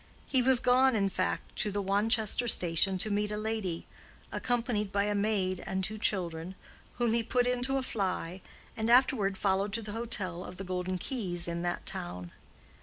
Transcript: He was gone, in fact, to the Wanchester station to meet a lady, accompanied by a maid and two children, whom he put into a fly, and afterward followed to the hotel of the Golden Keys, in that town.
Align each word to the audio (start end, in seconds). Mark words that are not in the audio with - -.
He 0.25 0.41
was 0.41 0.59
gone, 0.59 0.95
in 0.95 1.09
fact, 1.09 1.55
to 1.57 1.69
the 1.69 1.79
Wanchester 1.79 2.47
station 2.47 2.97
to 2.97 3.11
meet 3.11 3.29
a 3.29 3.37
lady, 3.37 3.85
accompanied 4.31 4.91
by 4.91 5.03
a 5.03 5.13
maid 5.13 5.63
and 5.67 5.83
two 5.83 5.99
children, 5.99 6.55
whom 6.95 7.13
he 7.13 7.21
put 7.21 7.45
into 7.45 7.77
a 7.77 7.83
fly, 7.83 8.41
and 8.75 8.89
afterward 8.89 9.37
followed 9.37 9.73
to 9.73 9.83
the 9.83 9.91
hotel 9.91 10.43
of 10.43 10.57
the 10.57 10.63
Golden 10.63 10.97
Keys, 10.97 11.47
in 11.47 11.61
that 11.61 11.85
town. 11.85 12.31